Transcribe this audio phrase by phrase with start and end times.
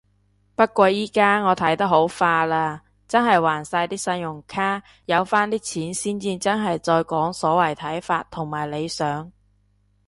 [0.55, 4.81] 不過依家我睇得好化啦，真係還晒啲信用卡。
[5.05, 9.31] 有返啲錢先至真係再講所謂睇法同理想